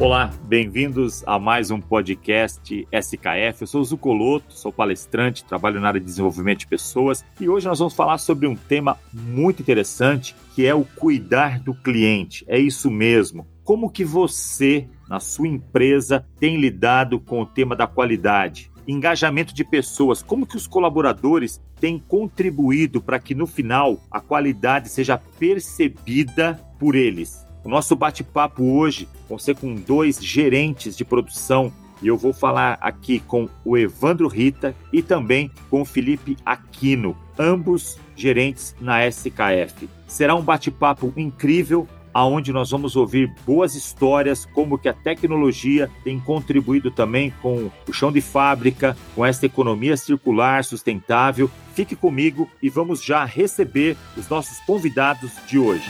Olá, 0.00 0.30
bem-vindos 0.44 1.24
a 1.26 1.40
mais 1.40 1.72
um 1.72 1.80
podcast 1.80 2.86
SKF. 2.92 3.62
Eu 3.62 3.66
sou 3.66 3.80
o 3.80 3.84
Zucoloto, 3.84 4.52
sou 4.52 4.72
palestrante, 4.72 5.44
trabalho 5.44 5.80
na 5.80 5.88
área 5.88 5.98
de 5.98 6.06
desenvolvimento 6.06 6.60
de 6.60 6.68
pessoas 6.68 7.24
e 7.40 7.48
hoje 7.48 7.66
nós 7.66 7.80
vamos 7.80 7.94
falar 7.94 8.18
sobre 8.18 8.46
um 8.46 8.54
tema 8.54 8.96
muito 9.12 9.60
interessante 9.60 10.36
que 10.54 10.64
é 10.64 10.72
o 10.72 10.84
cuidar 10.84 11.58
do 11.58 11.74
cliente. 11.74 12.44
É 12.46 12.56
isso 12.56 12.88
mesmo. 12.88 13.44
Como 13.64 13.90
que 13.90 14.04
você, 14.04 14.88
na 15.08 15.18
sua 15.18 15.48
empresa, 15.48 16.24
tem 16.38 16.60
lidado 16.60 17.18
com 17.18 17.42
o 17.42 17.46
tema 17.46 17.74
da 17.74 17.88
qualidade? 17.88 18.70
engajamento 18.86 19.52
de 19.52 19.62
pessoas, 19.62 20.22
como 20.22 20.46
que 20.46 20.56
os 20.56 20.66
colaboradores 20.66 21.60
têm 21.78 21.98
contribuído 21.98 23.02
para 23.02 23.18
que 23.18 23.34
no 23.34 23.46
final 23.46 24.00
a 24.10 24.18
qualidade 24.18 24.88
seja 24.88 25.18
percebida 25.18 26.58
por 26.78 26.94
eles. 26.94 27.47
O 27.64 27.68
nosso 27.68 27.96
bate-papo 27.96 28.62
hoje 28.62 29.08
vai 29.28 29.38
ser 29.38 29.56
com 29.56 29.74
dois 29.74 30.22
gerentes 30.22 30.96
de 30.96 31.04
produção 31.04 31.72
e 32.00 32.06
eu 32.06 32.16
vou 32.16 32.32
falar 32.32 32.78
aqui 32.80 33.18
com 33.18 33.48
o 33.64 33.76
Evandro 33.76 34.28
Rita 34.28 34.74
e 34.92 35.02
também 35.02 35.50
com 35.68 35.82
o 35.82 35.84
Felipe 35.84 36.36
Aquino, 36.46 37.16
ambos 37.38 37.98
gerentes 38.14 38.74
na 38.80 39.06
SKF. 39.06 39.88
Será 40.06 40.34
um 40.34 40.42
bate-papo 40.42 41.12
incrível 41.16 41.88
aonde 42.14 42.52
nós 42.52 42.70
vamos 42.70 42.96
ouvir 42.96 43.32
boas 43.46 43.74
histórias, 43.74 44.44
como 44.46 44.78
que 44.78 44.88
a 44.88 44.94
tecnologia 44.94 45.90
tem 46.02 46.18
contribuído 46.18 46.90
também 46.90 47.32
com 47.42 47.70
o 47.86 47.92
chão 47.92 48.10
de 48.10 48.20
fábrica, 48.20 48.96
com 49.14 49.24
esta 49.24 49.46
economia 49.46 49.96
circular 49.96 50.64
sustentável. 50.64 51.50
Fique 51.74 51.94
comigo 51.94 52.48
e 52.62 52.68
vamos 52.68 53.04
já 53.04 53.24
receber 53.24 53.96
os 54.16 54.28
nossos 54.28 54.58
convidados 54.60 55.30
de 55.46 55.58
hoje. 55.58 55.88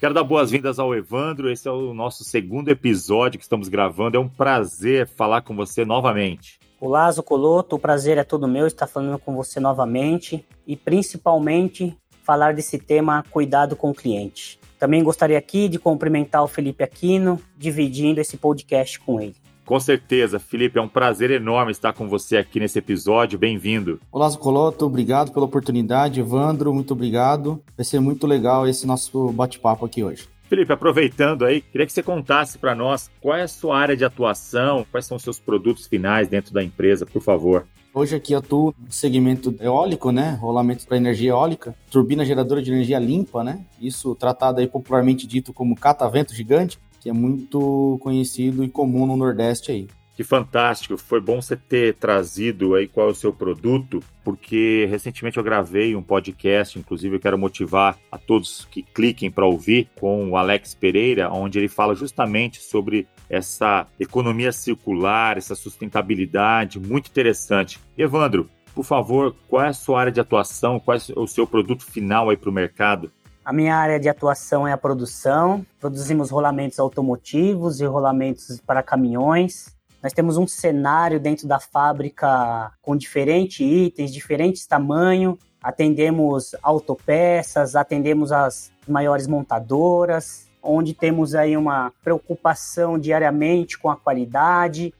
Quero 0.00 0.14
dar 0.14 0.22
boas-vindas 0.22 0.78
ao 0.78 0.94
Evandro. 0.94 1.50
Esse 1.50 1.66
é 1.66 1.72
o 1.72 1.92
nosso 1.92 2.22
segundo 2.22 2.68
episódio 2.68 3.36
que 3.36 3.44
estamos 3.44 3.66
gravando. 3.68 4.16
É 4.16 4.20
um 4.20 4.28
prazer 4.28 5.08
falar 5.08 5.42
com 5.42 5.56
você 5.56 5.84
novamente. 5.84 6.60
Olá, 6.80 7.10
Zucoloto. 7.10 7.74
O 7.74 7.78
prazer 7.80 8.16
é 8.16 8.22
todo 8.22 8.46
meu 8.46 8.68
estar 8.68 8.86
falando 8.86 9.18
com 9.18 9.34
você 9.34 9.58
novamente 9.58 10.46
e 10.64 10.76
principalmente 10.76 11.98
falar 12.22 12.54
desse 12.54 12.78
tema 12.78 13.24
cuidado 13.28 13.74
com 13.74 13.90
o 13.90 13.94
cliente. 13.94 14.60
Também 14.78 15.02
gostaria 15.02 15.36
aqui 15.36 15.68
de 15.68 15.80
cumprimentar 15.80 16.44
o 16.44 16.48
Felipe 16.48 16.84
Aquino, 16.84 17.40
dividindo 17.56 18.20
esse 18.20 18.36
podcast 18.36 19.00
com 19.00 19.20
ele. 19.20 19.34
Com 19.68 19.78
certeza, 19.78 20.38
Felipe, 20.38 20.78
é 20.78 20.80
um 20.80 20.88
prazer 20.88 21.30
enorme 21.30 21.72
estar 21.72 21.92
com 21.92 22.08
você 22.08 22.38
aqui 22.38 22.58
nesse 22.58 22.78
episódio. 22.78 23.38
Bem-vindo. 23.38 24.00
Olá, 24.10 24.26
Zucoloto, 24.26 24.86
obrigado 24.86 25.30
pela 25.30 25.44
oportunidade. 25.44 26.20
Evandro, 26.20 26.72
muito 26.72 26.94
obrigado. 26.94 27.62
Vai 27.76 27.84
ser 27.84 28.00
muito 28.00 28.26
legal 28.26 28.66
esse 28.66 28.86
nosso 28.86 29.30
bate-papo 29.30 29.84
aqui 29.84 30.02
hoje. 30.02 30.26
Felipe, 30.48 30.72
aproveitando 30.72 31.44
aí, 31.44 31.60
queria 31.60 31.86
que 31.86 31.92
você 31.92 32.02
contasse 32.02 32.56
para 32.56 32.74
nós 32.74 33.10
qual 33.20 33.36
é 33.36 33.42
a 33.42 33.48
sua 33.48 33.76
área 33.76 33.94
de 33.94 34.06
atuação, 34.06 34.86
quais 34.90 35.04
são 35.04 35.18
os 35.18 35.22
seus 35.22 35.38
produtos 35.38 35.86
finais 35.86 36.28
dentro 36.28 36.54
da 36.54 36.64
empresa, 36.64 37.04
por 37.04 37.20
favor. 37.20 37.66
Hoje 37.92 38.16
aqui 38.16 38.34
atuo 38.34 38.74
no 38.78 38.90
segmento 38.90 39.54
eólico, 39.60 40.10
né? 40.10 40.38
Rolamento 40.40 40.86
para 40.86 40.96
energia 40.96 41.32
eólica, 41.32 41.74
turbina 41.90 42.24
geradora 42.24 42.62
de 42.62 42.70
energia 42.72 42.98
limpa, 42.98 43.44
né? 43.44 43.60
Isso 43.78 44.14
tratado 44.14 44.60
aí 44.60 44.66
popularmente 44.66 45.26
dito 45.26 45.52
como 45.52 45.76
catavento 45.76 46.34
gigante 46.34 46.78
que 47.00 47.08
é 47.08 47.12
muito 47.12 47.98
conhecido 48.00 48.64
e 48.64 48.68
comum 48.68 49.06
no 49.06 49.16
Nordeste 49.16 49.72
aí. 49.72 49.88
Que 50.18 50.24
fantástico! 50.24 50.98
Foi 50.98 51.20
bom 51.20 51.40
você 51.40 51.56
ter 51.56 51.94
trazido 51.94 52.74
aí 52.74 52.88
qual 52.88 53.06
é 53.06 53.12
o 53.12 53.14
seu 53.14 53.32
produto, 53.32 54.00
porque 54.24 54.84
recentemente 54.90 55.36
eu 55.36 55.44
gravei 55.44 55.94
um 55.94 56.02
podcast, 56.02 56.76
inclusive 56.76 57.14
eu 57.14 57.20
quero 57.20 57.38
motivar 57.38 57.96
a 58.10 58.18
todos 58.18 58.66
que 58.68 58.82
cliquem 58.82 59.30
para 59.30 59.46
ouvir, 59.46 59.88
com 59.94 60.30
o 60.30 60.36
Alex 60.36 60.74
Pereira, 60.74 61.32
onde 61.32 61.60
ele 61.60 61.68
fala 61.68 61.94
justamente 61.94 62.60
sobre 62.60 63.06
essa 63.30 63.86
economia 64.00 64.50
circular, 64.50 65.38
essa 65.38 65.54
sustentabilidade, 65.54 66.80
muito 66.80 67.08
interessante. 67.10 67.78
Evandro, 67.96 68.50
por 68.74 68.84
favor, 68.84 69.36
qual 69.48 69.64
é 69.64 69.68
a 69.68 69.72
sua 69.72 70.00
área 70.00 70.12
de 70.12 70.20
atuação, 70.20 70.80
qual 70.80 70.96
é 70.96 71.00
o 71.14 71.26
seu 71.28 71.46
produto 71.46 71.84
final 71.84 72.30
aí 72.30 72.36
para 72.36 72.50
o 72.50 72.52
mercado? 72.52 73.12
A 73.48 73.52
minha 73.54 73.74
área 73.74 73.98
de 73.98 74.10
atuação 74.10 74.68
é 74.68 74.72
a 74.72 74.76
produção. 74.76 75.64
Produzimos 75.80 76.28
rolamentos 76.28 76.78
automotivos 76.78 77.80
e 77.80 77.86
rolamentos 77.86 78.60
para 78.60 78.82
caminhões. 78.82 79.74
Nós 80.02 80.12
temos 80.12 80.36
um 80.36 80.46
cenário 80.46 81.18
dentro 81.18 81.48
da 81.48 81.58
fábrica 81.58 82.70
com 82.82 82.94
diferentes 82.94 83.60
itens, 83.60 84.12
diferentes 84.12 84.66
tamanhos. 84.66 85.38
Atendemos 85.62 86.54
autopeças, 86.62 87.74
atendemos 87.74 88.32
as 88.32 88.70
maiores 88.86 89.26
montadoras, 89.26 90.46
onde 90.62 90.92
temos 90.92 91.34
aí 91.34 91.56
uma 91.56 91.90
preocupação 92.04 92.98
diariamente 92.98 93.78
com 93.78 93.88
a 93.88 93.96
qualidade, 93.96 94.92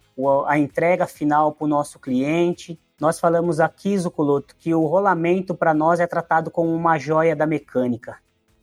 a 0.46 0.58
entrega 0.58 1.06
final 1.06 1.52
para 1.52 1.66
o 1.66 1.68
nosso 1.68 1.98
cliente. 1.98 2.80
Nós 2.98 3.20
falamos 3.20 3.60
aqui, 3.60 3.98
Zucoloto, 3.98 4.56
que 4.58 4.74
o 4.74 4.86
rolamento 4.86 5.54
para 5.54 5.74
nós 5.74 6.00
é 6.00 6.06
tratado 6.06 6.50
como 6.50 6.74
uma 6.74 6.98
joia 6.98 7.36
da 7.36 7.46
mecânica. 7.46 8.16